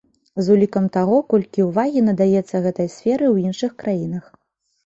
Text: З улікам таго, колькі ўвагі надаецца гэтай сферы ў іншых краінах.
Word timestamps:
З 0.45 0.51
улікам 0.53 0.87
таго, 0.95 1.19
колькі 1.33 1.67
ўвагі 1.67 2.03
надаецца 2.09 2.63
гэтай 2.65 2.91
сферы 2.97 3.25
ў 3.33 3.51
іншых 3.51 3.71
краінах. 3.85 4.25